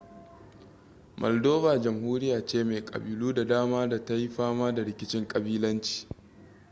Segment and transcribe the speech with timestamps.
[1.21, 6.07] maldova jamhuriya ce mai kabilu da dama da ta yi fama da rikicin kabilanci